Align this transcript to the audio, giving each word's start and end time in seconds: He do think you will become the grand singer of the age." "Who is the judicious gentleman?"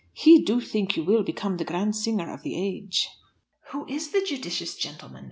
He 0.13 0.41
do 0.43 0.59
think 0.61 0.97
you 0.97 1.03
will 1.03 1.21
become 1.21 1.57
the 1.57 1.63
grand 1.63 1.95
singer 1.95 2.33
of 2.33 2.41
the 2.41 2.59
age." 2.59 3.07
"Who 3.69 3.85
is 3.85 4.09
the 4.09 4.25
judicious 4.27 4.75
gentleman?" 4.75 5.19